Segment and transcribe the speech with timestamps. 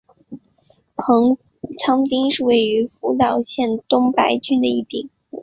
[0.95, 1.37] 棚
[1.77, 5.11] 仓町是位于福岛县东白川郡的一町。